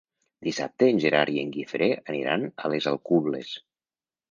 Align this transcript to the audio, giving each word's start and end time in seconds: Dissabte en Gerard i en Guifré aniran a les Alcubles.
Dissabte 0.45 0.87
en 0.93 1.01
Gerard 1.03 1.33
i 1.35 1.35
en 1.43 1.51
Guifré 1.57 1.91
aniran 2.15 2.49
a 2.65 2.73
les 2.75 2.91
Alcubles. 2.95 3.55